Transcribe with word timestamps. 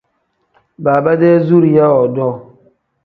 Baaba-dee 0.83 1.37
zuriya 1.47 1.85
woodoo. 1.93 2.35